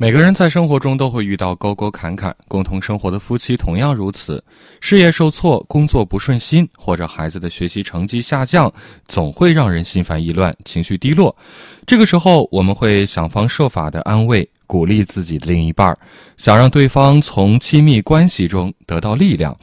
[0.00, 4.40] 每个人在生活中都会遇到沟沟坎坎，共同生活的夫妻同样如此。
[4.80, 8.72] 事业受挫，工作不顺心，或者孩子的学习成绩下降，
[9.08, 11.36] 总会让人心烦意乱，情绪低落。
[11.84, 15.92] 这个时候，我们会想方设法的安慰、鼓励自己的另一半，
[16.36, 19.56] 想让对方从亲密关系中得到力量。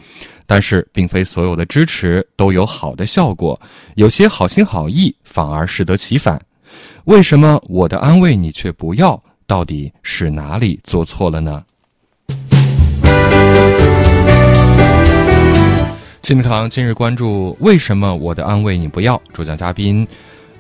[0.45, 3.57] 但是，并非所有的支持都有好的效果，
[3.95, 6.37] 有些好心好意反而适得其反。
[7.05, 9.23] 为什么我的安慰你却不要？
[9.47, 11.63] 到底是哪里做错了呢？
[16.21, 19.21] 金立堂今日关注：为什么我的安慰你不要？
[19.31, 20.07] 主讲嘉宾：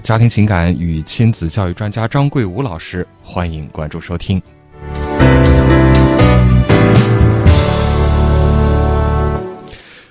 [0.03, 3.07] 家庭情感与亲子教育专家张桂武老师。
[3.23, 4.39] 欢迎关注收听。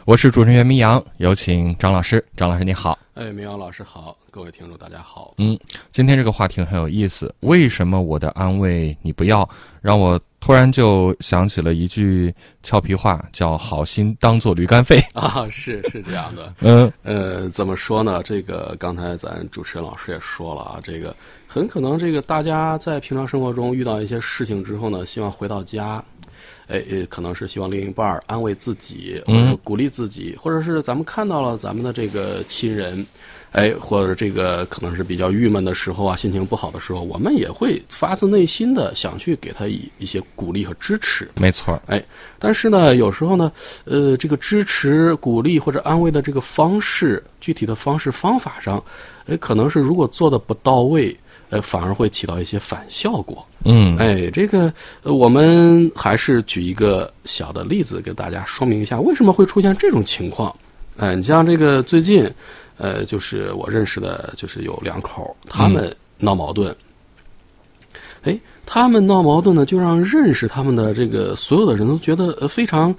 [0.06, 2.22] 我是主持人袁明阳，有请张老师。
[2.36, 5.32] 张老师你好，哎，明阳老师好，各位听众大家好。
[5.38, 5.58] 嗯，
[5.90, 7.34] 今天这个话题很有意思。
[7.40, 9.48] 为什么我的安慰你不要？
[9.80, 16.52] 让我突然就想起了一句俏皮话，叫“好心当做驴肝肺” 啊，是是这样的。
[16.60, 18.22] 嗯，呃，怎么说呢？
[18.22, 26.04] 这个刚才咱主持人老师也说了啊，这个很可能这个大家在平常生活中遇到一些事情之后呢，希望回到家。
[26.66, 33.04] 哎，可能是希望另一半安慰自己，或者鼓励自己，或者是咱们看到了咱们的这个亲人，
[33.52, 41.30] 哎，或者这个可能是比较郁闷的时候啊，心情不好的时候，我们也会发自内心的想去给他以一些鼓励和支持。
[41.36, 42.02] 没错，哎，
[42.38, 43.52] 但是呢，有时候呢，
[43.84, 48.82] 呃，这个支持、鼓励或者安慰的这个方式，具体的方式方法上，
[49.26, 51.14] 哎，可能是如果做的不到位。
[51.54, 53.46] 呃，反而会起到一些反效果。
[53.64, 54.72] 嗯，哎，这个
[55.04, 60.52] 我们还是举一个小的例子给大家说明一下，为什么会出现这种情况。
[60.96, 62.28] 哎，你像这个最近，
[62.76, 66.74] 呃，就是我认识的，就是有两口，他们闹矛盾。
[68.22, 72.92] 哎，他们闹矛盾呢，就让认识他们的这个所有的人都觉得非常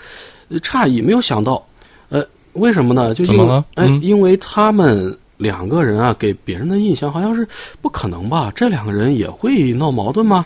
[0.61, 1.61] 诧异，没有想到，
[2.07, 3.13] 呃，为什么呢？
[3.13, 5.13] 就因为哎，因为他们。
[5.37, 7.47] 两个人啊，给别人的印象好像是
[7.81, 8.51] 不可能吧？
[8.55, 10.45] 这两个人也会闹矛盾吗？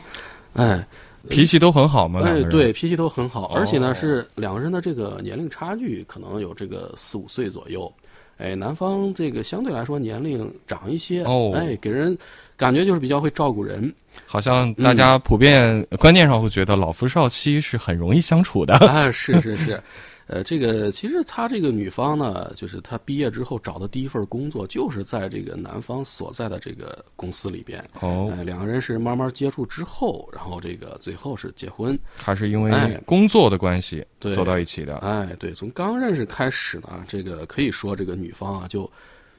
[0.54, 0.84] 哎，
[1.30, 2.22] 脾气都很好吗？
[2.24, 7.92] 哎，对，脾气都很好，而且呢是两个人的这个年龄差距可能有这个四五岁左右。
[8.38, 12.18] 哎，男方这个相对来说年龄长一些，哦，哎，给人
[12.56, 13.94] 感觉就是比较会照顾人。
[14.26, 18.76] 好像大家普遍观念上会觉得老夫少妻是很容易相处的。
[18.76, 19.80] 啊，是是是。
[20.30, 27.84] 呃，这个其实她这个女方呢，就是她毕业之后找的第一份工作，就是在这个男方所在的这个公司里边。
[28.00, 34.98] 哦，两个人是慢慢接触之后，然后这个最后是结婚，还是因为工作的关系走到一起的？
[34.98, 38.88] 哎，对，从刚认识开始呢，这个可以说这个女方啊就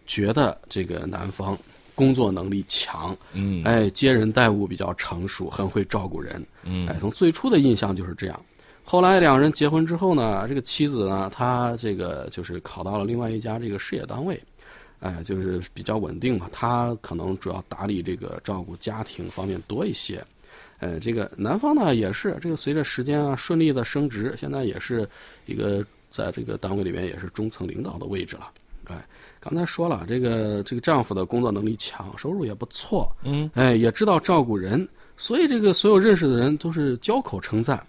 [0.08, 1.56] 觉得这个男方
[1.94, 8.44] 工作能力强，嗯，哎，接人待物比较成熟，很会照顾人，嗯，哎，从最初的印象就是这样。
[8.84, 14.40] 后来两人结婚之后呢，这个妻子呢，她这个就是考到了另外一家这个事业单位，
[14.98, 16.48] 哎，就是比较稳定嘛。
[16.50, 20.24] 她可能主要打理这个照顾家庭方面多一些，
[20.80, 25.08] 呃，这个男方呢也是这个随着时间啊顺利的升职，现在也是
[25.46, 28.50] 一个在这个单位里面也是中层领导的位置了。
[28.86, 29.06] 哎，
[29.38, 37.80] 刚才说了，这个这个丈夫的工作能力强，收入也不错，嗯，哎，也知道照顾人，所以这个所有认识的人都是交口称赞。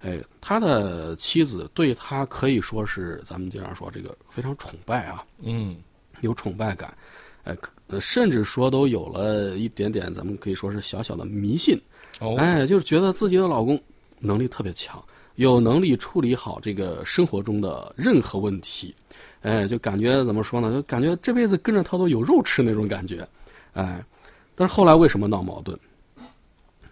[0.00, 5.76] 哎，他的妻子对他可以说是咱们经常说这个非常崇拜啊，嗯，
[6.20, 6.96] 有崇拜感，
[7.42, 7.56] 哎，
[8.00, 11.76] 甚至说都有了一点点，咱们可以说是小小的迷信，
[12.36, 13.80] 哎，就是觉得自己的老公
[14.20, 15.04] 能力特别强，
[15.34, 18.94] 有能力处理好这个生活中的任何问题，
[19.40, 20.72] 哎，就感觉怎么说呢？
[20.72, 23.28] 就感觉这辈子跟着他都有肉吃那种感觉，
[23.72, 24.00] 哎，
[24.54, 25.76] 但是后来为什么闹矛盾？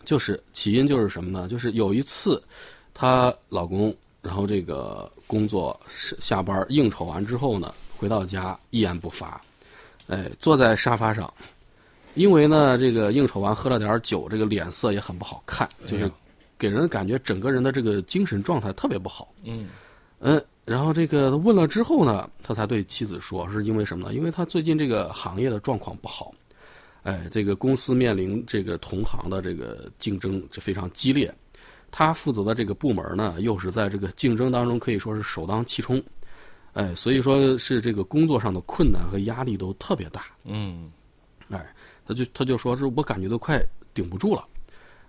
[0.04, 1.46] 就是起因就是什么呢？
[1.46, 2.42] 就是有一次。
[2.98, 9.38] 她老公，然后这个工作是下班应酬完之后呢，回到家一言不发，
[10.06, 11.30] 哎，坐在沙发上，
[12.14, 16.10] 因为呢，这个应酬完喝了点酒，这个脸色也很不好看，就是
[16.58, 19.28] 给人感觉整个人的这个精神状态特别不好。
[19.44, 19.68] 嗯，
[20.20, 24.14] 嗯，然后这个问了之后呢，他才对妻子说，是因为什么呢？
[24.14, 26.32] 因为他最近这个行业的状况不好，
[27.02, 31.30] 哎，这个公司面临这个同行的这个竞争就非常激烈。
[31.98, 36.02] 他负责的这个部门呢，又是在这个竞争当中可以说是首当其冲，
[36.74, 40.26] 哎，所以说是这个工作上的困难和压力都特别大。
[40.44, 40.92] 嗯，
[41.48, 43.58] 哎，他就他就说是我感觉都快
[43.94, 44.44] 顶不住了，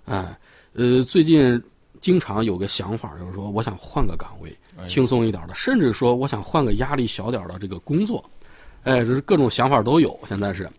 [0.06, 0.40] 哎，
[0.76, 1.62] 呃，最近
[2.00, 4.58] 经常有个想法，就是说我想换个岗位，
[4.88, 8.24] 轻松一点的，甚至说我想换个压力小点的这个工作，
[8.84, 10.18] 哎，就是各种想法都有。
[10.26, 10.70] 现在是，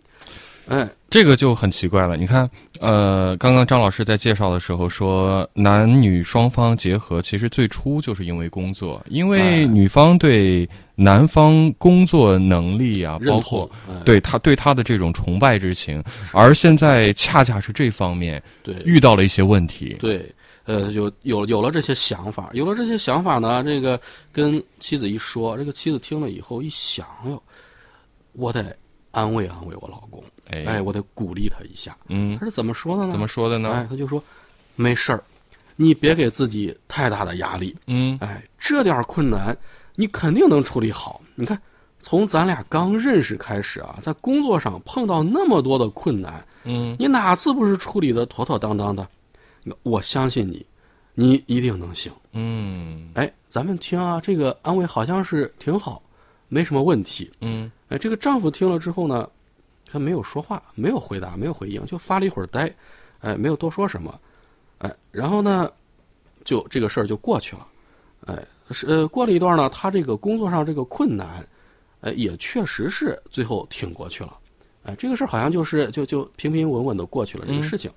[0.69, 2.17] 哎，这个就很奇怪了。
[2.17, 2.49] 你看，
[2.81, 13.70] 呃，刚刚张老师在介绍的时候说，男女双方结合，其实最初就是因为工作，因为女方对男方工作能力啊，包括
[14.05, 20.25] 对他对他的这种崇拜之情，而现在恰恰是这方面对遇到了一些问题，对。
[20.64, 23.99] 呃，有有有了这些想法，有了这些想法呢，这个
[24.31, 27.43] 跟妻子一说，这个妻子听了以后一想哟，
[28.32, 28.76] 我得
[29.19, 31.97] 安慰安慰我老公，哎，我得鼓励他一下。
[32.09, 33.11] 嗯，他是怎么说的呢？
[33.11, 33.73] 怎么说的呢？
[33.73, 34.23] 哎，他就说，
[34.76, 35.23] 没事儿，
[35.75, 37.76] 你别给自己太大的压力。
[37.88, 39.56] 嗯，哎，这点困难
[39.97, 41.20] 你肯定能处理好。
[41.35, 41.61] 你看，
[42.00, 49.06] 从咱俩刚认识开始啊，在工作上碰到那么多的困难，嗯，你哪次不是处理的妥妥当当的？
[49.82, 50.64] 我相信你，
[51.14, 52.12] 你一定能行。
[52.32, 56.00] 嗯，哎，咱们听啊，这个安慰好像是挺好，
[56.49, 57.31] 没什么问题。
[57.41, 59.29] 嗯，哎，这个丈夫听了之后呢，
[59.87, 62.73] 他没有说话，没有回答，没有回应，就发了一会儿呆，
[63.21, 64.19] 哎，没有多说什么，
[64.79, 65.71] 哎，然后呢，
[66.45, 67.67] 就这个事儿就过去了。
[68.27, 71.47] 哎，是呃，过了一段呢，他这个工作上这个困难，
[72.00, 74.37] 哎，也确实是最后挺过去了。
[74.85, 77.91] 哎，这个事儿好像就是就就平平稳稳的过去了这个事情。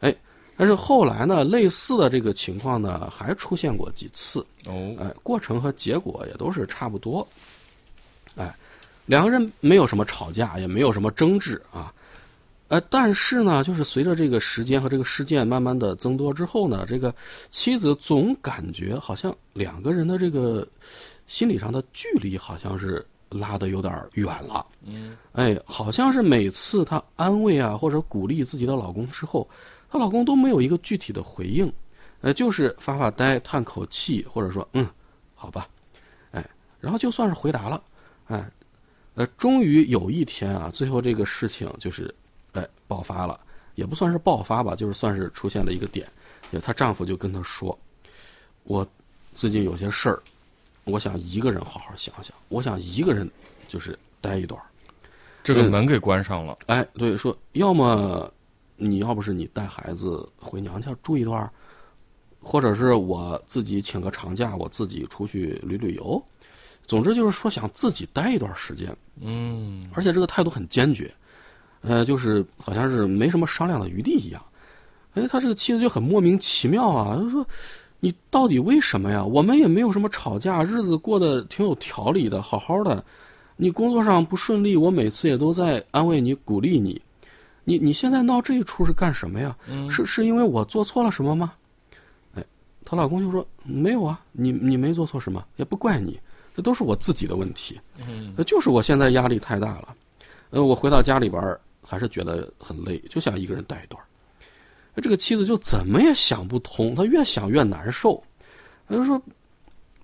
[0.00, 0.14] 哎。
[0.54, 4.46] 但是后来呢，类似的这个情况呢，还出现过几次。
[4.66, 7.26] 哦，哎，过程和结果也都是差不多。
[8.36, 8.54] 哎，
[9.06, 11.92] 两个人没有什么吵架，也没有什么争执啊。
[12.68, 17.14] 呃，但是呢，就是随着这个时间和这个事件慢慢的增多之后呢，这个
[17.50, 20.66] 妻子总感觉好像两个人的这个
[21.26, 24.64] 心理上的距离好像是拉的有点远了。
[24.86, 29.48] 嗯，哎，好像是每次她安慰啊或者鼓励自己的老公之后。
[29.90, 31.70] 她老公都没有一个具体的回应，
[32.22, 34.88] 呃，就是发发呆、叹口气，或者说“嗯，
[35.34, 35.68] 好吧”，
[36.32, 36.42] 哎，
[36.80, 37.82] 然后就算是回答了，
[38.32, 38.50] 哎，
[39.14, 42.12] 呃，终于有一天啊，最后这个事情就是，
[42.52, 43.38] 哎，爆发了，
[43.74, 46.08] 也不算是爆发吧，就是算是出现了一个点，
[46.50, 47.78] 就她丈夫就跟她说
[48.64, 48.86] ：“我
[49.34, 50.22] 最近有些事儿，
[50.84, 53.30] 我想一个人好好想想，我想一个人
[53.68, 54.60] 就是待一段
[55.44, 58.32] 这个门给关上了，哎，对，说要么。
[58.76, 61.48] 你要不是你带孩子回娘家住一段，
[62.40, 66.20] 或者是我自己请个长假，我自己出去旅旅游，
[66.86, 68.94] 总之就是说想自己待一段时间。
[69.20, 71.12] 嗯，而且这个态度很坚决，
[71.82, 74.42] 呃，就是好像是没什么商量的余地一样。
[75.14, 77.46] 哎，他这个妻子就很莫名其妙啊，就说
[78.00, 79.22] 你到底为什么呀？
[79.22, 83.04] 我们也没有什么吵架，日子过得挺有条理的，好好的。
[83.56, 87.00] 你工作上不顺利，我每次也都在安慰你、鼓励你。
[87.64, 89.56] 你你现在闹这一出是干什么呀？
[89.88, 91.52] 是是因为我做错了什么吗？
[92.34, 92.42] 哎，
[92.84, 96.18] 她老公就说没有啊，你你没做错什么，也不怪你，
[96.54, 97.80] 这都是我自己的问题。
[98.06, 99.94] 嗯，就是我现在压力太大了，
[100.50, 104.02] 呃，我回到家里边还是觉得很累，就想一个人待一段。
[104.96, 108.22] 这个妻子就怎么也想不通，她越想越难受。
[108.88, 109.20] 她就说，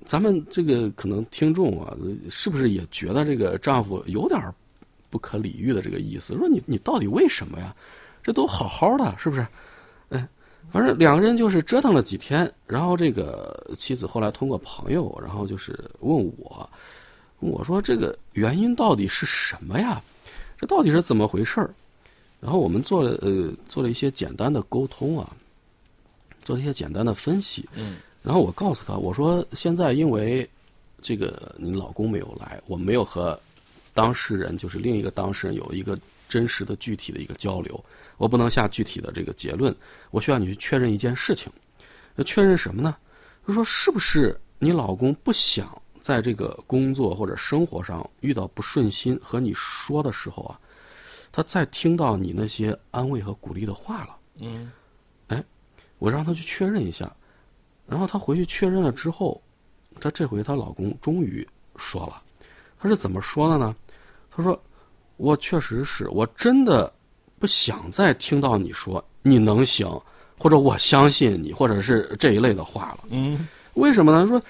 [0.05, 1.97] 咱们这个可能听众啊，
[2.31, 4.41] 是不是也觉得这个丈夫有点？
[5.11, 7.75] 不可理喻的这个意思，说你你到底为什么呀？
[8.23, 9.47] 这都好好的，是不是？
[10.11, 10.29] 哎，
[10.72, 16.69] 反正两个人就是折腾了几天，然后这个妻子后来通过朋友，然后就是问我，
[17.40, 20.02] 我说这个原因到底是什么呀？
[20.59, 21.71] 这到底是怎么回事儿？
[22.40, 25.35] 然后我们做了呃做了一些简单的沟通啊，
[26.44, 27.68] 做了一些简单的分析。
[27.75, 27.97] 嗯。
[28.23, 30.49] 然后我告诉他，我说现在因为
[31.00, 33.38] 这个你老公没有来，我没有和。
[33.94, 37.85] 当事人就是另一个当事人，有一个真实的、具体的一个交流。
[38.18, 39.75] 我不能下具体的这个结论，
[40.10, 41.50] 我需要你去确认一件事情。
[42.14, 42.94] 那确认什么呢？
[43.46, 50.60] 就说是不是你老公不想在这个工作或者生活上遇到不顺心和你说的时候啊，
[51.32, 54.16] 他再听到你那些安慰和鼓励的话了。
[54.40, 54.70] 嗯，
[55.28, 55.42] 哎，
[55.98, 57.10] 我让他去确认一下，
[57.87, 59.40] 然后他回去确认了之后，
[60.00, 61.46] 他这回她老公终于
[61.76, 62.22] 说了，
[62.78, 63.75] 他是怎么说的呢？
[64.30, 64.60] 他说
[65.16, 66.92] ：“我确实是我真的
[67.38, 69.88] 不想再听到你说你能行，
[70.37, 72.99] 或者我相信你，或者是这一类的话了。
[73.11, 74.26] 嗯，为什么呢？
[74.26, 74.40] 说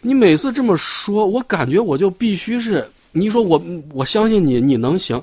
[0.00, 3.60] 你每次这么说，我感觉我就必须是你说我
[3.92, 5.22] 我相信你，你能行，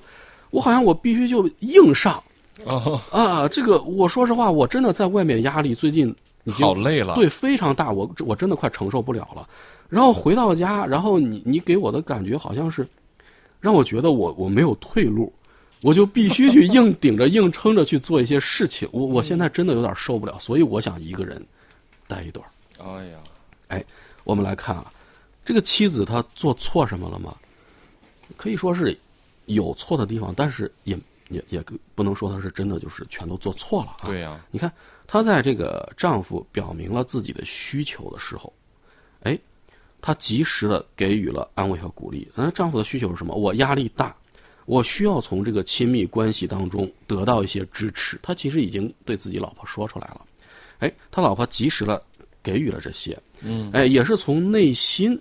[0.52, 2.22] 我好像我必须就硬上。
[2.66, 9.48] 哦啊，这个我说实话，我真的在外面压力最近已经好累了，对，非常大，我我真的快承受不了了。
[9.90, 12.88] 然后回到家，然后你你给我的感觉好像是。”
[13.60, 15.34] 让我觉得我我没有退路，
[15.84, 18.88] 我就必须去硬顶着、硬撑着去做一些事情。
[18.92, 21.46] 我我现在真的有点受不了，所以我想一个人
[22.08, 22.46] 待一段。
[22.80, 23.20] 哎呀，
[23.68, 23.86] 哎，
[24.24, 24.92] 我们来看啊，
[25.46, 27.36] 这个妻子她做错什么了吗？
[28.36, 28.98] 可以说是
[29.46, 31.64] 有错的地方，但是也也也
[31.96, 34.06] 不能说她是真的就是全都做错了啊。
[34.06, 34.72] 对呀，你看
[35.08, 38.52] 她在这个丈夫表明了自己的需求的时候，
[39.24, 39.38] 哎，
[40.02, 42.28] 她及时的给予了安慰和鼓励。
[42.36, 43.34] 那，丈夫的需求是什么？
[43.34, 44.16] 我压力大，
[44.68, 48.20] 我需要从这个亲密关系当中得到一些支持。
[48.22, 50.26] 他其实已经对自己老婆说出来了，
[50.80, 52.02] 哎，他老婆及时了
[52.44, 55.20] 给予了这些，嗯，哎，也是从内心，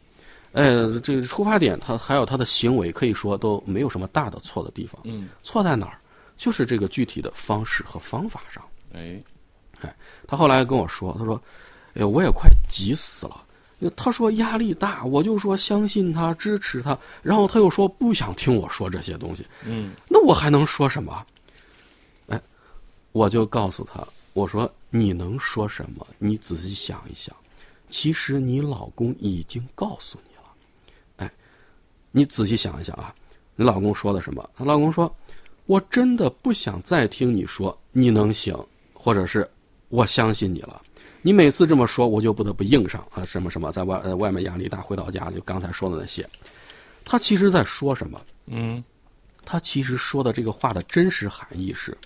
[0.53, 0.67] 哎，
[1.01, 5.01] 这个出发点，他还有他的行为，可以说都没有什么大的错的地方。
[5.05, 6.01] 嗯，错在哪儿？
[6.37, 8.63] 就是这个具体的方式和方法上。
[8.93, 9.23] 哎，
[9.81, 9.95] 哎，
[10.27, 11.41] 他后来跟我说，他说
[11.95, 13.43] ：“哎，我也快急死了。”
[13.95, 19.47] 他说压力大，我就说相信他，支持他，然后他又说不想听我说这些东西。
[19.65, 21.27] 嗯，那我还能说什么？
[22.29, 22.41] 哎，
[23.13, 26.07] 我就告诉他，我说你能说什么？
[26.19, 27.37] 你仔细想一想，
[27.91, 30.51] 其实你老公已经告诉你了。
[31.17, 31.33] 哎，
[32.11, 33.15] 你仔细想一想啊，
[33.57, 34.49] 你老公说的什么？
[34.57, 35.15] 她老公说
[35.67, 38.57] ：“我真的不想再听你说你能行，
[38.95, 39.47] 或者是
[39.91, 40.81] 我相信你了。”
[41.27, 43.21] 你每次这么说，我就不得不应上啊！
[43.25, 46.25] 什么什么，在外呃外面压力大，回到家就刚才说的那些，
[47.05, 48.21] 他其实在说什么？
[48.47, 48.85] 嗯，
[49.45, 51.99] 他其实说的这个话的真实含义是：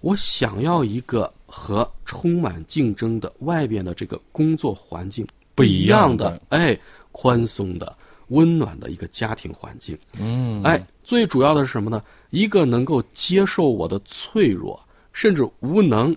[0.00, 6.76] 我想要一个和充满竞争的外边的这个工作环境不一样的，哎，
[7.12, 7.96] 宽松的、
[8.30, 9.96] 温暖的一个家庭环境。
[10.18, 12.02] 嗯，哎，最主要的是什么呢？
[12.30, 16.12] 一个能够接受我的脆弱，甚至无能，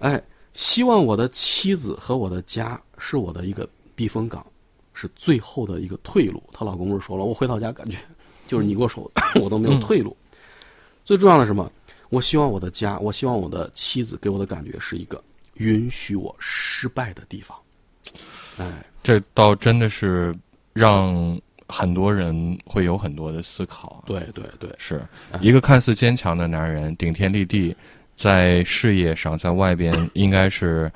[0.00, 0.22] 哎。
[0.54, 4.44] 希望我的妻子和我的家是我的一个避风港，
[4.92, 6.42] 是最后的一个退路。
[6.52, 7.96] 她老公不是说了，我回到家感觉
[8.46, 10.16] 就是你给我说， 我都没有退路。
[11.04, 11.70] 最重要的是什么？
[12.10, 15.22] 我希望我的家，我希望我的妻子给我的感觉是一个
[15.54, 17.56] 允许我失败的地方。
[18.58, 20.34] 哎，这倒真的是
[20.74, 24.04] 让很多人会有很多的思考。
[24.06, 25.02] 对对对，是
[25.40, 27.74] 一个看似坚强的男人，顶天立地。
[28.22, 30.88] 在事业上，在外边 应该是，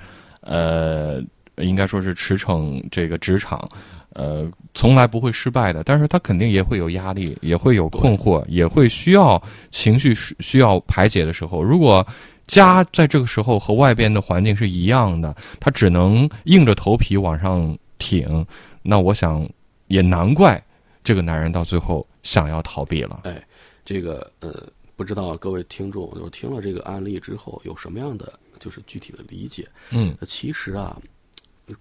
[0.43, 1.21] 呃，
[1.57, 3.69] 应该说是驰骋这个职场，
[4.11, 5.83] 呃，从来不会失败的。
[5.83, 9.43] 但是他肯定也会有压力，也会有困惑，也会需要
[9.73, 11.61] 情绪需要排解的时候。
[11.61, 12.07] 如果
[12.47, 18.47] 家在这个时候和外边的环境是一样的，他只能硬着头皮往上挺，
[18.83, 19.45] 那我想
[19.89, 20.63] 也难怪
[21.03, 23.23] 这个男人到最后想要逃避了。
[23.25, 23.43] 哎，
[23.85, 24.55] 这个呃。
[24.97, 29.69] 不知道各位听众，就是听了这个案例之后有什么样的就是具体的理解？
[29.91, 30.97] 嗯，其实啊，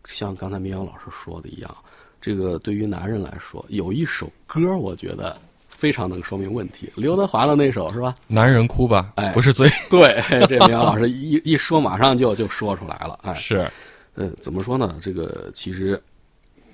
[0.04, 1.76] 像刚才明阳老师说的一样，
[2.20, 6.92] 这个对于男人来说，有一首歌，我觉得非常能说明问题。
[6.96, 8.14] 刘德华的那首是吧？
[8.28, 9.70] 男人哭吧，哎，不是罪。
[9.90, 13.18] 对，这明阳老师一 一说，马上就就说出来了。
[13.24, 13.72] 哎，是，
[14.16, 15.00] 呃，怎么说呢？
[15.02, 16.02] 这个其实。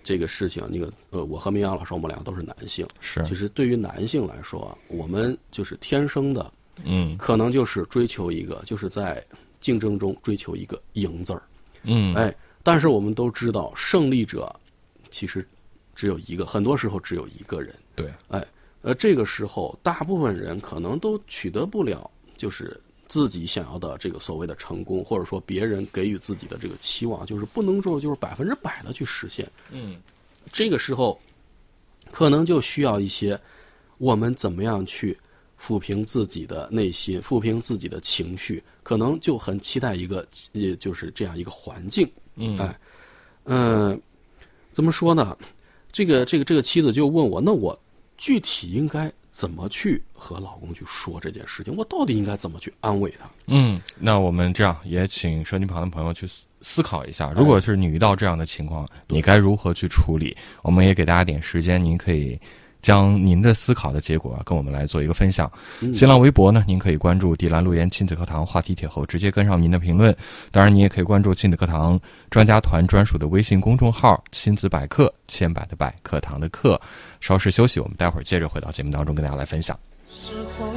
[0.03, 2.87] 这个事情，那个呃，我和明阳老师，我们两个都是男性。
[2.99, 6.51] 是，其实对于男性来说，我们就是天生的，
[6.83, 9.23] 嗯，可能就是追求一个，就是在
[9.59, 11.43] 竞争中追求一个赢字儿，
[11.83, 14.53] 嗯，哎，但是我们都知道，胜利者
[15.09, 15.45] 其实
[15.95, 17.73] 只有一个，很多时候只有一个人。
[17.95, 18.45] 对，哎，
[18.81, 22.79] 呃，这个时候，大部分人可能都取得不了，就是。
[23.11, 29.45] 自己想要的这个所谓的成功，或者说别人给予自己的这个期望，就是不能说就是百分之百的去实现。
[29.69, 29.99] 嗯，
[30.53, 31.19] 这个时候，
[32.09, 33.37] 可能就需要一些
[33.97, 35.17] 我们怎么样去
[35.61, 42.09] 抚平自己的内心，抚平自己的情绪，可能就很期待一个，也就是这样一个环境。
[42.35, 42.79] 嗯，哎，
[43.43, 44.01] 嗯，
[44.71, 45.37] 怎么说呢？
[45.91, 47.77] 这个这个这个妻子就问我，那我
[48.17, 49.11] 具体应该？
[49.31, 51.73] 怎么去和老公去说这件事情？
[51.75, 53.29] 我到底应该怎么去安慰他？
[53.47, 60.35] 嗯，那我们这样也请收音旁的朋友去思思考一下，如果是你遇到这样的情况，你该如何去处理？
[60.61, 62.39] 我们也给大家点时间，您可以。
[62.81, 65.51] 将您的思考的结果啊跟我们来做一个分享。
[65.93, 70.15] 新浪微博呢，您可以关注“迪兰路言亲子课堂”话题帖后，直接跟上您的评论。
[70.51, 76.79] 当然，您也可以关注亲子课堂专家团专属的微信公众号“亲子百科”，千百的百，课堂的课。
[77.19, 79.77] 稍事休息，我们待会儿接着回到节目当中，跟大家来分享。
[80.09, 80.73] 时候，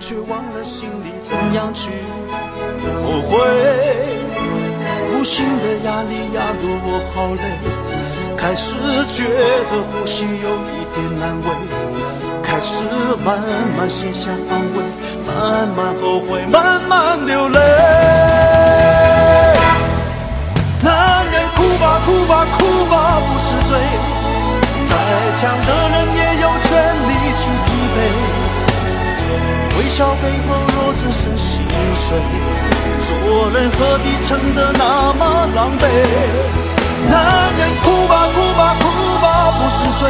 [0.00, 1.90] 却忘了心里怎样去
[2.94, 3.38] 后悔，
[5.14, 8.09] 无形的压力压得我好累。
[8.40, 8.74] 开始
[9.06, 9.28] 觉
[9.70, 11.46] 得呼吸有一点难为，
[12.42, 12.82] 开始
[13.22, 13.38] 慢
[13.76, 14.82] 慢卸下防卫，
[15.26, 17.60] 慢慢后悔，慢慢流泪。
[20.82, 23.78] 男人哭吧哭吧哭吧不是罪，
[24.86, 24.92] 再
[25.36, 26.70] 强的人也有权
[27.08, 27.96] 利去疲惫。
[29.78, 31.62] 微笑背后若只剩心
[31.94, 32.08] 碎。
[33.02, 33.10] 做
[33.50, 35.20] 人何必撑得那么
[35.54, 35.84] 狼狈？
[37.08, 38.84] 男人哭吧哭吧哭
[39.20, 39.24] 吧
[39.56, 40.02] 不是罪，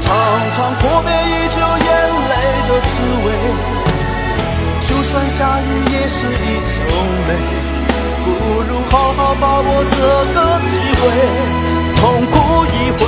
[0.00, 0.10] 尝
[0.56, 1.88] 尝阔别已久眼
[2.30, 2.32] 泪
[2.68, 2.92] 的滋
[3.24, 3.26] 味。
[4.80, 6.76] 就算下雨也是一种
[7.26, 7.30] 美，
[8.24, 8.26] 不
[8.62, 9.96] 如好好把握这
[10.34, 10.36] 个
[10.68, 11.02] 机会，
[11.96, 12.34] 痛哭
[12.66, 13.00] 一回。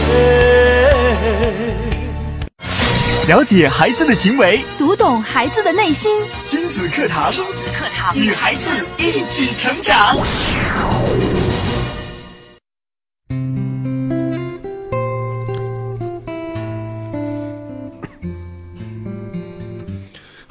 [3.29, 6.23] 了解孩子的行为，读懂孩子的内心。
[6.45, 10.17] 亲子课堂，亲子课堂，与孩子一起成长。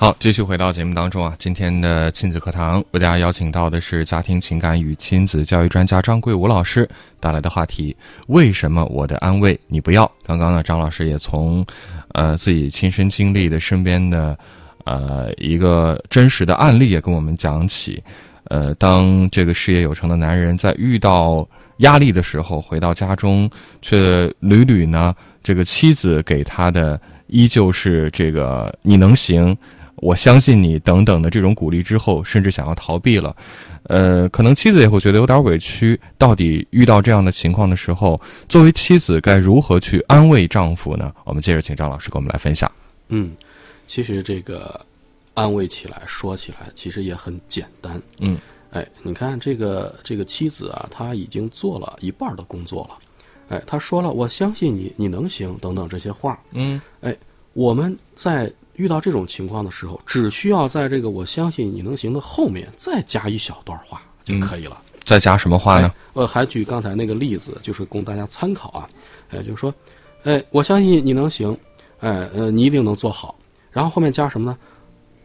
[0.06, 1.34] 好，继续回到节目当中啊。
[1.40, 6.88] 今天的亲子课堂为大家邀请到的是家庭情感与亲子教育专家张桂武老师
[7.20, 7.98] 带来的话题：
[8.28, 10.06] 为什么我的安慰你不要？
[10.24, 11.66] 刚刚呢，张老师也从
[12.10, 14.38] 呃自己亲身经历的身边的
[14.84, 18.00] 呃一个真实的案例也跟我们讲起。
[18.44, 23.50] 呃，当这个事业有成的男人在遇到压力的时候，回到家中
[23.82, 29.58] 却屡屡呢，这个妻子给他的依旧是这个你能行。
[29.98, 33.36] 我相信你等等的这种鼓励之后，甚至想要逃避了，
[33.84, 36.00] 呃，可能妻子也会觉得有点委屈。
[36.18, 41.14] 到底遇到这样的情况的时候，作为妻子该如何去安慰丈夫呢？
[41.24, 42.70] 我们接着请张老师给我们来分享。
[43.08, 43.34] 嗯，
[43.88, 44.80] 其实这个
[45.34, 48.02] 安慰起来说起来，其实也很简单。
[48.20, 48.38] 嗯，
[48.72, 53.58] 哎，你看这个这个妻子啊，她已经做了一半的工作了。
[53.58, 56.38] 哎，她说了“我相信你，你能行”等等这些话。
[56.52, 57.16] 嗯，哎，
[57.54, 58.52] 我们在。
[58.76, 64.82] 遇到这种情况的时候，只需要在这个“我相信你能行”的后面再加一小段话就可以了。
[65.04, 65.94] 再加什么话呢？
[66.14, 68.90] 呃，还举刚才那个例子，就是供大家参考啊。
[69.30, 69.74] 哎，就是说，
[70.24, 71.56] 哎，我相信你能行，
[72.00, 73.36] 哎，呃，你一定能做好。
[73.72, 74.58] 然后后面加什么呢？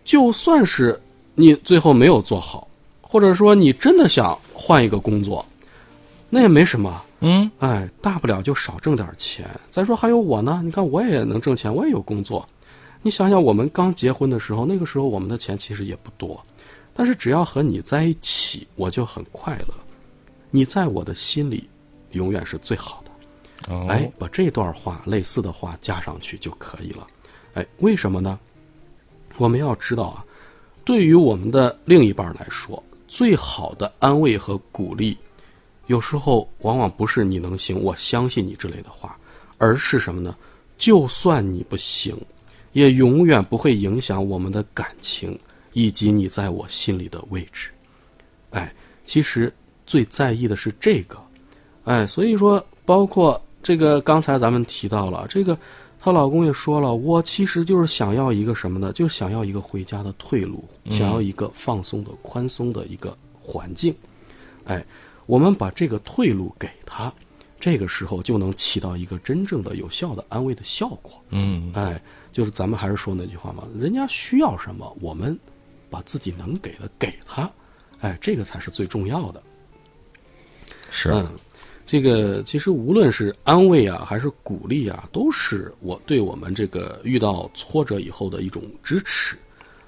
[0.04, 1.00] 就算是
[1.35, 2.69] 你最后没有做好，
[3.00, 5.45] 或者说你真的想换一个工作，
[6.28, 7.02] 那也没什么。
[7.21, 9.49] 嗯，哎，大不了就少挣点钱。
[9.71, 12.47] 再说还有我呢，你看我也能挣钱，我也有工作。
[13.02, 16.45] 你想想，我们刚结婚的时候，那个时候我们的钱其实也不多，
[16.93, 19.75] 但是只要和你在一起，我就很快乐。
[20.50, 21.69] 你在我的心里，
[22.13, 23.10] 永远是最好的。
[23.89, 27.06] 哎，把这段话类似的话加上去就可以了。
[27.54, 28.39] 哎，为什么呢？
[29.36, 30.25] 我们要知道啊，
[30.84, 35.17] 对于我们的另一半来说，最好的安慰和鼓励，
[35.86, 39.17] 有时候往往不是“你能行”“我相信你”之类的话，
[39.56, 40.36] 而是什么呢？
[40.76, 42.15] 就算你不行。
[42.73, 45.37] 也永远不会影响我们的感情
[45.73, 47.71] 以及你在我心里的位置，
[48.50, 48.73] 哎，
[49.04, 49.52] 其实
[49.87, 51.17] 最在意的是这个，
[51.85, 55.59] 哎，所以说，包括这个刚才咱们提到了这个，
[55.99, 58.93] 她老公也说了，我其实就是想要一个什么呢？
[58.93, 63.95] 就是想要一个回家的退路，想要一个放松的、宽松的一个环境，
[64.65, 64.85] 哎，
[65.26, 67.13] 我们把这个退路给他，
[67.59, 72.00] 这个时候就能起到一个真正的有效的安慰的效果，嗯，哎。
[72.32, 75.38] 就是咱们还是说那句话嘛，人家需要什么，我们
[75.88, 77.50] 把自己能给的给他，
[78.00, 79.43] 哎，这个才是最重要的。
[80.90, 81.28] 是，嗯，
[81.86, 89.36] 这个其实无论是安慰啊，还是鼓励啊，都是我对我们这个遇到挫折以后的一种支持。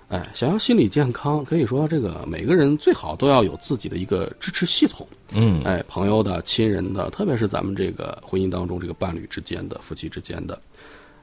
[0.09, 5.09] 哎，想要心理健康，可以说这个每个人最好都要有自己的一个支持系统。
[5.31, 10.61] 嗯，哎，朋友的、亲人的，特别是咱们这个婚姻当中这个伴侣之间的、夫妻之间的。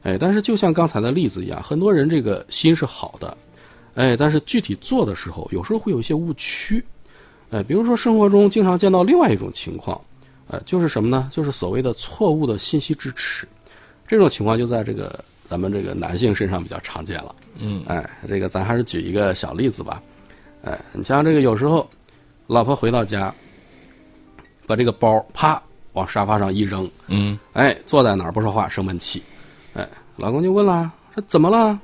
[0.02, 3.38] 哎，但是就像刚才的例子一样，很多人这个心是好的，
[3.96, 6.84] 哎，但是具体做的时候，有时候会有一些误区，
[7.52, 10.00] 哎，比如说生活中经常见到另外一种情况，
[10.50, 11.30] 哎，就是什么呢？
[11.34, 13.46] 就是所谓的错误的信息支持，
[14.08, 17.36] 这种情况就在这个咱们这个男性身上比较常见了。
[17.60, 20.02] 嗯，哎，这个咱还是举一个小例子吧，
[20.64, 21.86] 哎，你像这个有时候，
[22.48, 23.36] 老婆回到家，
[24.66, 29.22] 把这个包啪往沙发上一扔，嗯，哎，坐在哪儿不说话，生闷气。
[29.74, 31.80] 哎，老公就问了，说怎么了？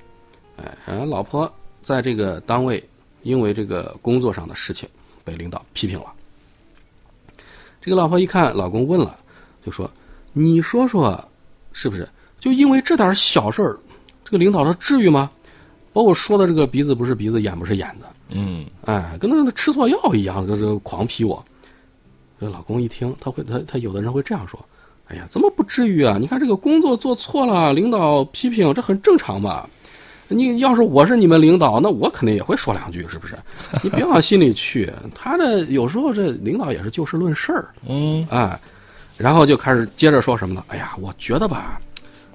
[0.85, 1.51] 哎，老婆
[1.83, 2.83] 在这个单位，
[3.23, 4.87] 因为这个工作上的事情
[5.23, 6.05] 被领导批评了。
[7.81, 9.17] 这个老婆一看老公问了，
[9.63, 9.89] 就说
[10.33, 11.23] ：“你说说，
[11.73, 12.07] 是不是？
[12.39, 13.77] 就因为这点小事儿，
[14.23, 15.29] 这个领导他至于吗？
[15.93, 18.07] 把我说的这个鼻子不是鼻子，眼不是眼的。
[18.29, 21.43] 嗯，哎，跟那吃错药一样，这这狂批我。
[22.39, 24.59] 这老公一听，他会他他有的人会这样说。”
[25.07, 26.17] 哎呀，怎么不至于啊？
[26.19, 29.69] 你看这个工作做错了，领导批评，这很正常吧？
[30.27, 33.35] 你要是我是你们领导，那我肯定也会说两句，是不是？
[33.83, 34.91] 你别往心里去。
[35.13, 38.59] 他这有时候这领导也是就事论事儿，嗯，哎，
[39.17, 40.63] 然后就开始接着说什么呢？
[40.69, 41.79] 哎呀，我觉得吧，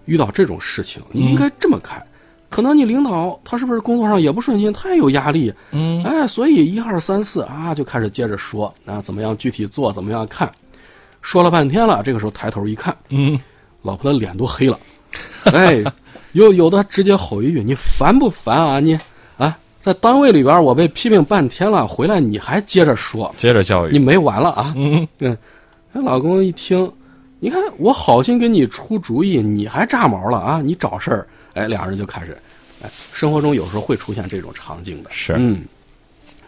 [0.04, 2.00] 遇到这种事情，你应该这么看，
[2.48, 10.48] 可能你领导他是不是工作上也不顺心，他也有压力，嗯，哎，所以一二三四啊，就开始接着说啊，怎么样具体做，怎么样看，
[11.22, 13.38] 说了半天了，这个时候抬头一看，嗯，
[13.83, 14.78] 老婆的脸都黑了，
[15.44, 15.83] 哎，
[16.33, 18.98] 有有的直接吼一句：“你烦不烦啊你？
[19.37, 25.30] 啊，在单位里边我被批评半天了，回来你还接着说，接着教育你没完了啊？”嗯，对，
[25.92, 26.90] 哎，老公一听，
[27.38, 30.61] 你看我好心给你出主意，你还炸毛了啊？
[30.62, 32.37] 你找事儿，哎，俩人就开始，
[32.83, 35.62] 哎，生活中有时候会出现这种场景的，是嗯，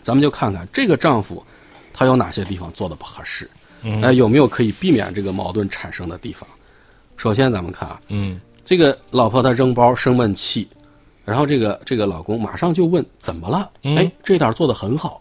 [0.00, 1.44] 咱们就看看这个丈夫，
[1.92, 3.48] 他有哪些地方做的不合适，
[3.82, 6.48] 嗯哎，有没有可以避免这个矛盾产生的地方？
[7.16, 10.66] 首先，咱们看啊，嗯这个老婆她扔包生闷气，
[11.24, 13.70] 然后这个这个老公马上就问怎么了？
[13.82, 15.20] 嗯哎，这点做的很好，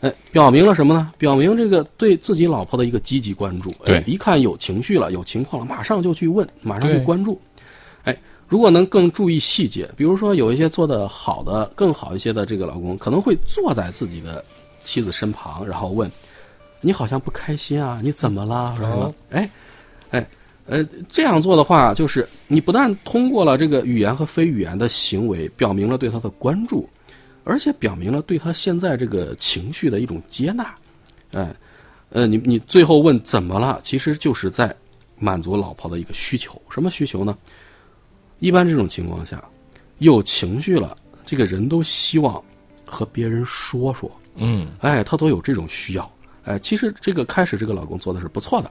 [0.00, 1.12] 哎，表明了什么呢？
[1.18, 3.70] 表明这个对自己老婆的一个积极关注。
[3.84, 7.40] 哎对一看有情绪了，有情况了，马上就去问，马上就关注。
[8.04, 8.16] 哎，
[8.48, 14.44] 如果能更注意细节，比如说有一些做的好的、更好一些的这个老公，可能会坐在自己的
[14.82, 16.10] 妻子身旁，然后问
[16.84, 18.00] ：“你好像不开心啊？
[18.02, 18.76] 你怎么了？
[18.76, 19.50] 说什么哦？”哎，
[20.10, 20.26] 哎。
[20.66, 26.88] 呃，这样做的话，就是你不但通过了这个语言和非语言的行为，表明了对他的关注，
[27.44, 30.74] 而且表明了对他现在这个情绪的一种接纳。
[31.32, 31.54] 哎，
[32.08, 34.74] 呃，你你最后问怎么了，其实就是在
[35.18, 36.58] 满足老婆的一个需求。
[36.70, 37.36] 什么需求呢？
[38.38, 39.44] 一般这种情况下，
[39.98, 42.42] 有情绪了，这个人都希望
[42.86, 46.10] 和别人说说，嗯哎，他都有这种需要。
[46.44, 48.70] 哎，其实这个开始这个老公做的是不错的。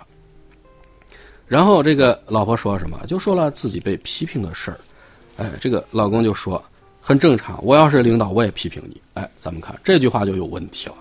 [1.47, 2.99] 然后这个老婆说什么？
[3.07, 4.79] 就说了自己被批评的事儿。
[5.37, 6.63] 哎，这个老公就说
[7.01, 9.01] 很正常，我要是领导我也批评你。
[9.15, 10.95] 哎，咱们看这句话就有问题了。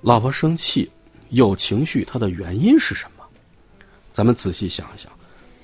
[0.00, 0.90] 老婆生气
[1.30, 3.24] 有情绪，它的原因是什么？
[4.12, 5.10] 咱们仔细想一想，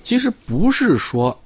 [0.03, 1.37] 其实不是说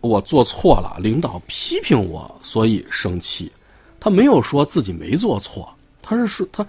[0.00, 3.50] 我做错了，领导批评我，所以生气。
[4.00, 6.66] 他没有说自己没做错，他是说他，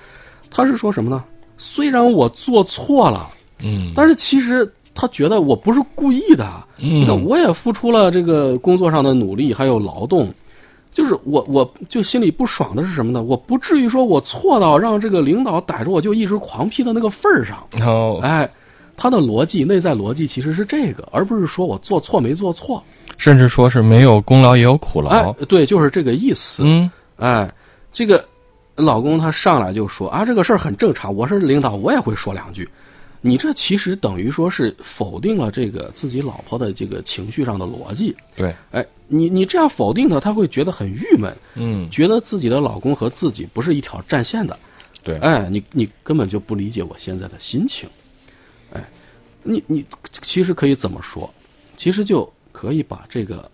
[0.49, 1.23] 他是说什么呢？
[1.57, 3.29] 虽然我做错了，
[3.59, 6.47] 嗯但是其实他觉得我不是故意的。
[6.77, 10.31] 你看，嗯，我也付出了这个工作上的努力，还有劳动，
[10.93, 13.21] 就是我我就心里不爽的是什么呢？
[13.23, 17.57] 我不至于说我错到让这个领导逮着我就一直狂批的那个份儿上。
[17.85, 18.49] 哦哎，
[18.95, 22.83] 他的逻辑内在逻辑其实是这个，而不是说我做错没做错。
[23.17, 26.61] 甚至说是没有功劳也有苦劳哎，，对，就是这个意思。
[26.63, 27.51] 嗯哎，
[27.91, 28.23] 这个
[28.77, 32.67] 老公他上来就说啊，这个事儿很正常，我是领导，我也会说两句。
[33.19, 38.15] 你这其实等于说是否定了这个自己老婆的这个情绪上的逻辑。
[38.35, 44.57] 对，哎，你你这样否定他，他会觉得很郁闷，嗯觉得自己的老公和自己不是一条战线的。
[45.03, 47.89] 对，哎，你你根本就不理解我现在的心情。
[48.71, 48.87] 哎，
[49.41, 49.83] 你你
[50.21, 51.27] 其实可以怎么说？
[51.75, 53.49] 其实就可以把这个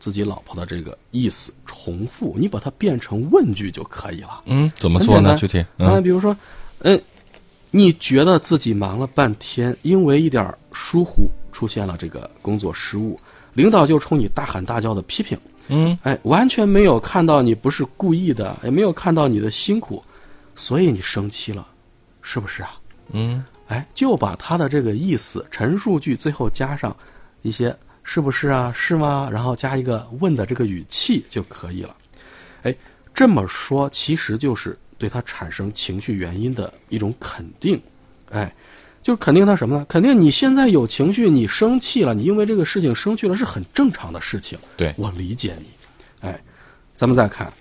[0.00, 4.42] 自己老婆的这个意思重复，你把它变成问句就可以了。
[4.46, 5.36] 嗯，怎么做呢？
[5.36, 6.36] 具体啊，嗯比如说，
[6.78, 7.00] 嗯、
[7.70, 13.20] 你觉得自己忙了半天，因为一点疏忽出现了这个工作失误，
[13.52, 20.02] 领导就冲你大喊大叫的批评，嗯哎，完全没有看到你不是故意的，也没有看到你的辛苦，
[20.56, 21.68] 所以你生气了，
[22.22, 22.74] 是不是啊？
[23.12, 26.96] 嗯哎，就把他的这个意思陈述句最后加上
[27.42, 27.76] 一些
[28.12, 28.72] “是不是啊？
[28.74, 31.94] 是吗？”然后加一个问的这个语气就可以了。
[32.62, 32.74] 哎，
[33.14, 37.80] 这么说其实就是对他产生情绪原因的一种肯定。
[38.32, 38.52] 哎，
[39.00, 39.86] 就是肯定他什么呢？
[39.88, 44.58] 肯定你现在有情绪，你生气了，你因为这个事情生气了是很正常的事情。
[44.76, 45.66] 对我理解你。
[46.22, 46.42] 哎，
[46.96, 47.52] 咱们再看。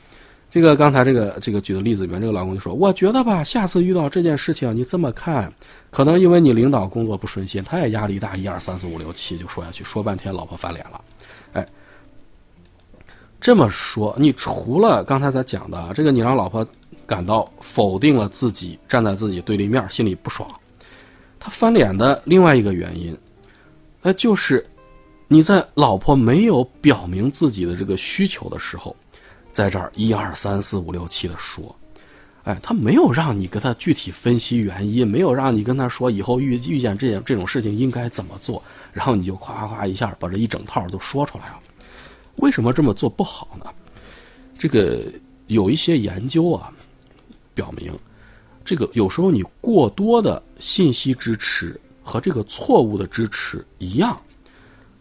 [0.51, 5.53] 这个刚才这个这个举的例子里面，这个老公就说：“我觉得吧，下次遇到这件事情，你这么看，
[5.91, 10.99] 可能因为你领导工作不顺心，他也压力大，一二三四五六七就说下去，说半天老婆翻脸了。
[11.53, 11.63] 哎，
[13.39, 16.65] 这么说，你除了刚才咱讲的这个，你让老婆
[17.05, 20.49] 感到否定了自己，站在自己对立面，心里不爽，
[21.39, 23.15] 他翻脸的另外一个原因，
[24.01, 24.65] 呃，就是
[25.27, 28.95] 你在老婆没有表明自己的这个需求的时候。”
[29.51, 31.75] 在这儿一二三四五六七的说，
[32.43, 38.61] 哎，他没有让你跟他具体分析原因，没有让你跟他说以后遇遇见这这种事情应该怎么做，
[38.93, 41.59] 然后你就夸夸夸一下把这一整套都说出来了。
[42.37, 43.65] 为什么这么做不好呢？
[44.57, 45.03] 这个
[45.47, 46.71] 有一些研究啊，
[47.53, 47.91] 表明，
[48.63, 54.17] 这个有时候你过多的信息支持和这个错误的支持一样，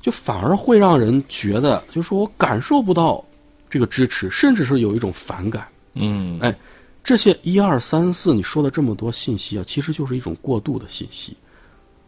[0.01, 3.25] 就反而会让人觉得，就是说我感受不到。
[3.71, 5.67] 这个支持，甚至是有一种反感。
[5.95, 6.57] 嗯，哎，
[7.03, 11.37] 这些一二三四你说的这么多信息啊，其实就是一种过度的信息。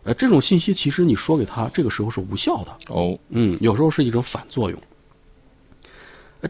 [0.04, 2.76] 呃，这种信息其实你说给他，这个时候是无效的。
[2.88, 4.80] 哦，嗯，有时候是一种反作用。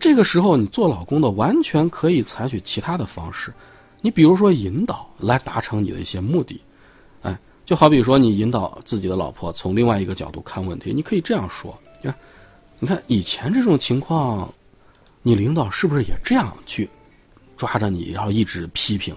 [0.01, 3.53] 这个时候，你做老公的完全可以采取其他的方式，
[4.01, 6.61] 你比如说引导来达成你的一些目的。
[7.23, 12.19] 哎，就好比说你引导自己的老婆从另外一个角度看问题，你可以这样说：，你看，
[12.79, 14.49] 你看以前这种情况，
[15.23, 16.89] 你领导是不是也这样去
[17.57, 19.15] 抓着你，然后一直批评？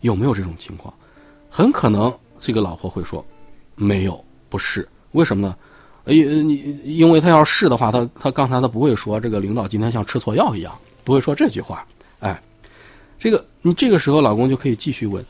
[0.00, 0.92] 有没有这种情况？
[1.50, 3.24] 很可能这个老婆会说
[3.74, 4.88] ：“没有，不是。
[5.12, 5.56] 为什么呢？
[6.06, 11.86] 因你因为他要是的话，他他刚才他不会说这个领导今天像吃错药一样，不会说这句话。
[12.20, 12.40] 哎，
[13.18, 15.22] 这个你这个时候老公就可以继续问：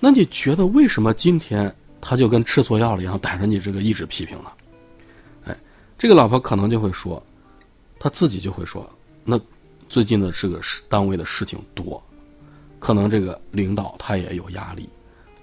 [0.00, 4.52] 那你觉得为什么今天他就跟吃错药了一样，逮着你这个一直批评呢？
[5.44, 5.56] 哎，
[5.96, 7.22] 这个老婆可能就会说，
[7.98, 8.88] 他自己就会说：
[9.24, 9.40] 那
[9.88, 12.02] 最近的这个单位的事情多。”
[12.78, 14.88] 可能这个领导他也有压力，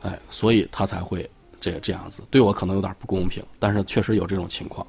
[0.01, 1.29] 哎，所以他才会
[1.61, 4.85] 这这样子对我可能有点不公平，但是确实有这种情况，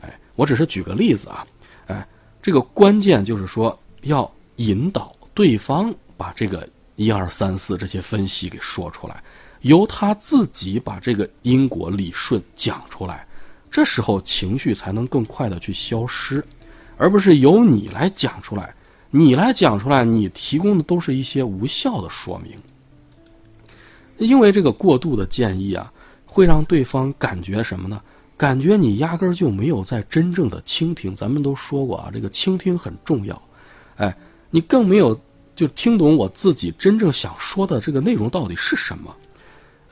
[0.00, 1.44] 哎，我只是举个例子啊，
[1.88, 2.06] 哎，
[2.40, 9.20] 这个关键就是说要引导对方把这个一二三四这些分析给说出来，
[9.62, 13.26] 由他自己把这个因果理顺讲出来，
[13.72, 16.44] 这时候情绪才能更快的去消失，
[16.98, 18.74] 而不是由你来讲出来。
[19.10, 22.58] 你来讲出来，你提供的都是一些无效的说明，
[24.18, 25.90] 因为这个过度的建议啊，
[26.26, 28.02] 会让对方感觉什么呢？
[28.36, 31.16] 感觉你压根儿就没有在真正的倾听。
[31.16, 33.42] 咱们都说过啊，这个倾听很重要。
[33.96, 34.14] 哎，
[34.50, 35.18] 你更没有
[35.56, 39.16] 就听懂我自己真正想说的这个内容到底是什么，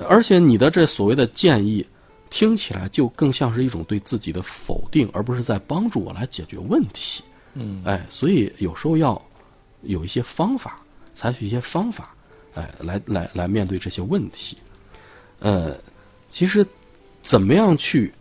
[0.09, 1.85] 而且你的这所谓的建议，
[2.37, 7.25] 听起来就更像是一种对自己的否定，而不是在帮助我来解决问题。
[7.55, 9.11] 嗯，哎，所以有时候要
[9.81, 10.77] 有一些方法，
[11.15, 12.15] 采取一些方法，
[12.55, 14.59] 哎，来来来面对这些问题。
[15.39, 15.75] 呃，
[16.29, 16.67] 其实
[17.23, 18.13] 怎么样去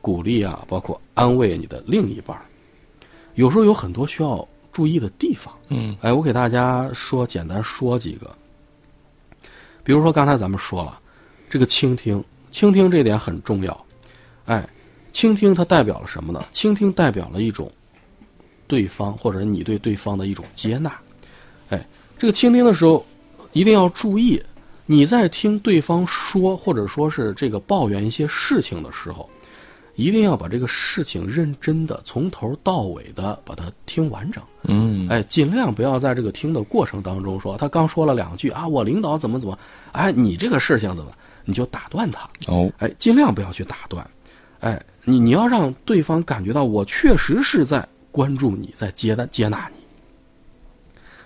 [0.00, 2.40] 鼓励啊，包括安慰你的另一半
[3.34, 5.54] 有时候有很多需要注意的地方。
[5.68, 8.34] 嗯，哎，我给大家说，简单说几个。
[9.84, 10.98] 比如说刚才咱们说了，
[11.50, 13.84] 这个倾听，倾听这点很重要。
[14.46, 14.68] 哎，
[15.12, 16.44] 倾听它代表了什么呢？
[16.52, 17.70] 倾听代表了一种。
[18.66, 20.92] 对方或者你对对方的一种接纳，
[21.70, 23.02] 哎，这个倾听的时候
[23.54, 24.38] 一定要注意，
[24.84, 29.26] 你在听对方说或者说是这个抱怨一些事情的时候，
[29.94, 34.44] 一定要把这个事情认真的从头到尾的把它听完整。
[34.64, 39.58] 嗯，哎，尽量不要在这个听的过程当中说他刚说了两句啊，我领导怎么怎么，
[39.92, 41.10] 哎，你这个事情怎么，
[41.48, 42.28] 你就打断他。
[42.46, 44.08] 哦，哎，尽量不要去打断，
[44.60, 47.84] 哎，你你要让对方感觉到我确实是在。
[48.10, 49.82] 关注你，在接纳接纳你。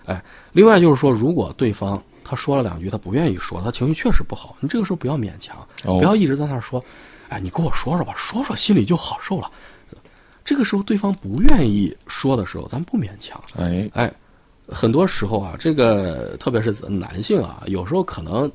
[0.04, 6.84] 哎，另外就是说，如果对方他说了两句，他不愿意说，他情绪确实不好，你这个时候不要勉强，不要一直在那儿说。
[7.28, 9.50] 哎，你跟我说说吧，说说心里就好受了。
[10.44, 13.40] 这个时候对方不愿意说的时候，咱不勉强。
[13.56, 14.12] 哎哎，
[14.66, 18.50] 很多时候啊，这个特别是男性啊，有时候可能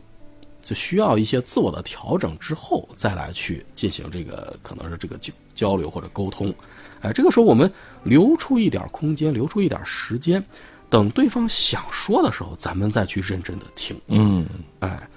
[0.68, 6.54] 就需要一些自我的调整之后，再来去进行这个可能是这个交交流或者沟通。
[7.00, 7.72] 哎，这个时候我们
[8.04, 10.44] 留出一点空间，留出一点时间，
[10.90, 13.98] 等对方想说的时候，咱们再去认真的听。
[14.08, 14.46] 嗯，
[14.82, 15.08] 哎，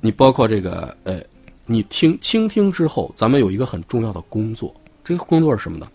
[0.00, 1.22] 你包括这个，呃，
[1.64, 5.86] 你听倾听之后，咱们有一个很重要的工作，这个工作是什么呢？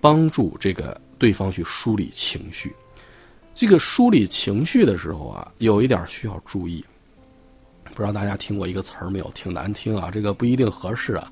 [0.00, 2.72] 帮助这个对方去梳理情绪。
[3.56, 6.84] 这个梳理情绪的时候啊，有一点需要注意，
[7.94, 9.30] 不知道大家听过一个词儿没有？
[9.34, 11.30] 挺难听啊，这个不一定合适啊。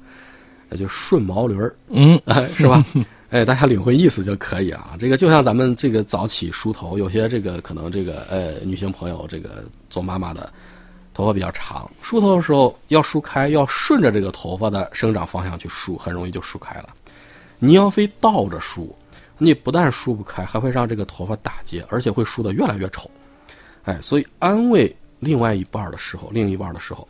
[0.68, 2.82] 那就顺毛驴儿，嗯，哎，是吧？
[3.28, 4.96] 哎，大家领会意思就可以啊。
[4.98, 10.52] 这个就像咱们这个早起梳头，有些这个可能这个呃女性朋友，这个做妈妈的，
[11.12, 16.88] 头发比较长，梳头的时候要梳开，要顺着这个头发的生长方向去梳，很容易就梳开了。
[17.58, 18.94] 你要非倒着梳，
[19.38, 23.10] 你不但梳不开，还会让这个头发打结，而且会梳得越来越丑。
[23.84, 27.08] 哎，所以安慰另外一半的时候，另一半的时候。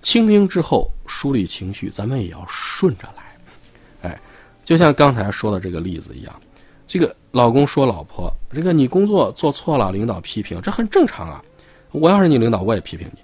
[0.00, 4.20] 倾听之后梳理情绪，咱们也要顺着来，哎，
[4.64, 6.40] 就像刚才说的这个例子一样，
[6.86, 11.42] 这个老公说老婆，这个你工作做错了，领导批评，这很正常啊。
[11.90, 13.18] 我要是你领导，我也批评你，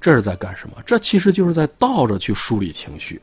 [0.00, 0.76] 这是在干什么？
[0.86, 3.20] 这其实就是在倒着去梳理情绪，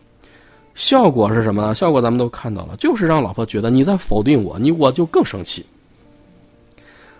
[0.75, 1.73] 效果是什么呢？
[1.73, 5.65] 效果咱们都看到了，就是让老婆觉得你在否定我，你我就更生气。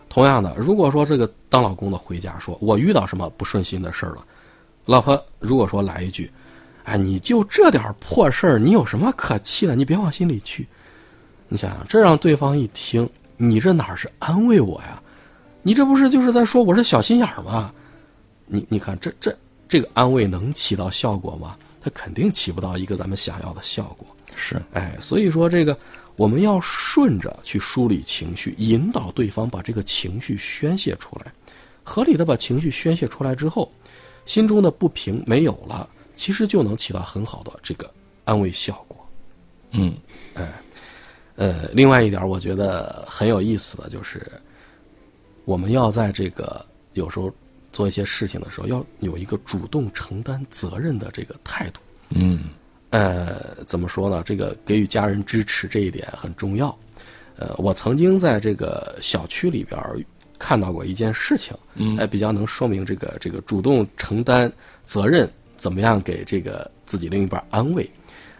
[0.10, 4.26] 同样的，如果说这个当老公的回家说，我遇到什么不顺心的事儿了。
[4.86, 6.30] 老婆如果说来一句
[6.84, 9.76] ：“哎，你就这点破事儿，你有什么可气的？
[9.76, 10.68] 你别往心里去。”
[11.48, 15.02] 你想想，这让对方一听，你这哪是安慰我呀？
[15.62, 17.72] 你这不是就是在说我是小心眼儿吗？
[18.46, 19.36] 你你看，这这
[19.68, 21.56] 这个安慰能起到效果吗？
[21.82, 24.08] 它肯定起不到一个咱们想要的效果。
[24.36, 25.78] 是，哎，所以说这个
[26.20, 31.32] 我们要顺着去梳理情绪，引导对方把这个情绪宣泄出来，
[31.82, 33.72] 合理的把情绪宣泄出来之后，
[34.26, 37.90] 心中的不平没有了，其实就能起到很好的这个
[38.26, 39.10] 安慰效果。
[39.72, 39.96] 嗯，
[40.34, 40.62] 哎，
[41.38, 44.30] 呃，另外一点我觉得很有意思的就是，
[45.46, 47.34] 我们要在这个有时候
[47.72, 51.80] 做一些事情的时候，要有一个主动承担责任的这个态度。
[52.10, 52.50] 嗯，
[52.90, 54.24] 呃，怎么说呢？
[54.26, 56.76] 这个给予家人支持这一点很重要。
[57.38, 59.80] 呃，我曾经在这个小区里边
[60.38, 64.52] 看到过一件事情，嗯哎，比较能说明这个这个主动承担
[64.86, 67.90] 责任，怎么样给这个自己另一半安慰。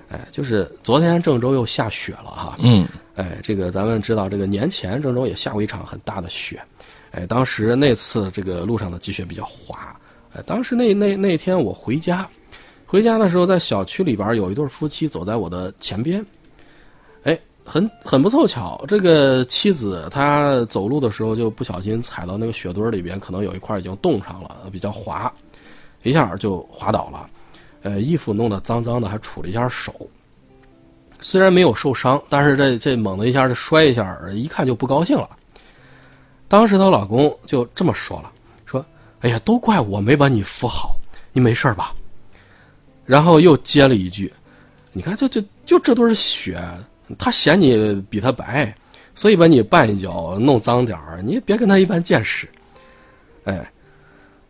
[0.10, 6.60] 哎，就是昨天郑州又下雪了哈，嗯，哎，这个咱们知道，这个年前郑州也下过一场很大的雪，
[7.12, 9.96] 哎，当时那次这个路上的积雪比较滑，
[10.34, 12.28] 哎，当时那那那天我回家，
[12.92, 16.26] 回家的时候在小区里边有一对夫妻走在我的前边，
[17.22, 25.32] 哎，很很不凑巧，这个妻子她走路的时候就不小心踩到那个雪堆里边，可能有一块已经冻上了，比较滑，
[26.02, 27.30] 一下就滑倒了。
[27.84, 29.94] 呃，衣服弄得脏脏的，还杵了一下手。
[31.20, 35.30] 虽然没有受伤，但是这这猛的一下就摔一下，一看就不高兴了。
[36.48, 38.32] 当时她老公就这么说了
[38.66, 38.84] ：“说，
[39.20, 40.98] 哎呀，都怪我没把你扶好，
[41.32, 41.94] 你没事吧？”
[43.10, 44.32] 然后又接了一句
[44.94, 46.62] ：“你看，就就就这堆雪，
[47.18, 48.72] 他嫌你比他白，
[49.16, 52.48] 所以把你绊一脚，弄脏点儿，你也别跟他一般见识。”
[53.46, 53.68] 哎。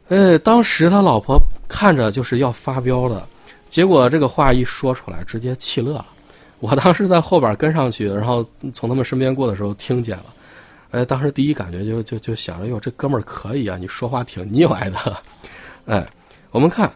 [0.10, 3.26] 呃，当时他老婆看着就是要发飙的，
[3.70, 6.06] 结果这个话一说出来，直接气乐了。
[6.60, 10.26] 我当时在后边跟上去，然后从他们身边过的时候听见了。
[10.90, 15.18] 哎，当时第一感觉就就就想着，哟，这哥们儿可以啊，你说话挺腻歪的。
[15.86, 16.06] 哎，
[16.50, 16.92] 我们看，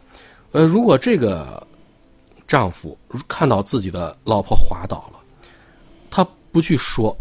[0.54, 1.66] 呃，如果这个
[2.48, 5.20] 丈夫看到自己的老婆滑倒了，
[6.10, 7.16] 他不去说，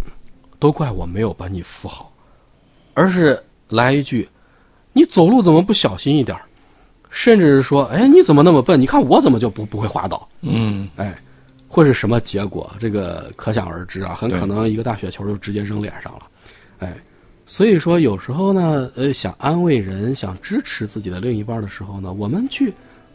[0.59, 2.13] 都怪我没有把你扶好，
[2.95, 4.29] 而是来一句。
[4.93, 6.39] 你走路怎么不小心一点
[7.09, 8.79] 甚至是说，哎，你怎么那么笨？
[8.79, 10.29] 你看我怎么就不不会滑倒？
[10.43, 11.19] 嗯，哎，
[11.67, 12.71] 会是什么结果？
[12.79, 16.27] 这个可想而知啊，很可能一个大雪球就直接扔脸上了。
[16.81, 16.95] 哎，
[17.47, 22.71] 所以说有时候呢，呃，想安慰人、想支持自己的另一半的时候呢，我们去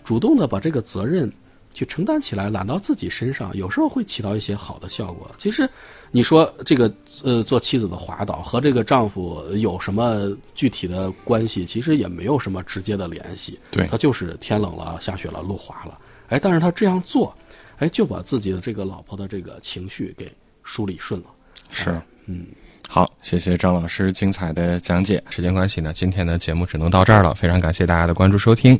[0.08, 1.30] 主动的把这个责任
[1.74, 5.30] 去承担起来，揽到自己身上，有时候会起到一些好的效果。
[5.38, 5.70] 其实。
[6.10, 6.90] 你说这个
[7.22, 11.66] 呃，做妻子的滑倒和这个丈夫有什么具体的关系？
[11.66, 13.60] 其实也没有什么直接的联系。
[13.70, 16.00] 对，他就是天冷了，下雪了，路滑了。
[16.30, 17.36] 哎，但是他这样做，
[17.80, 20.32] 哎，就把自己的这个老婆的这个情绪给
[20.64, 21.28] 梳理顺了。
[21.70, 22.46] 是，嗯，
[22.88, 25.22] 好，谢谢张老师精彩的讲解。
[25.30, 27.34] 时间关系呢，今天的节目只能到这儿了。
[27.34, 28.80] 非常感谢大家的关注收听。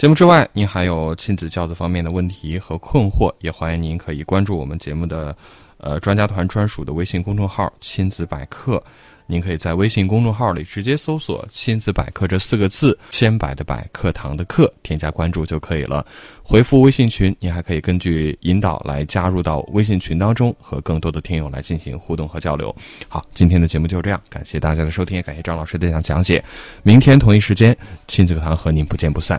[0.00, 5.36] 节目之外，您还有亲子教子方面的问题和困惑，也欢迎您可以关注我们节目的。
[5.76, 8.82] 呃，专家团专属的微信公众号“亲子百科”，
[9.28, 16.02] 您可以在微信公众号里直接搜索“亲子百科”这四个字，千百的百，课堂的课，添加关注就可以了。
[16.42, 22.74] 回复微信群，您还可以根据引导来加入到微信群当中，和更多的听友来进行互动和交流。
[23.06, 26.42] 好，今天的节目就这样，感谢大家的收听，也感谢张老师的讲讲解。
[26.82, 27.76] 明天同一时间，
[28.08, 29.38] 亲子课堂和您不见不散。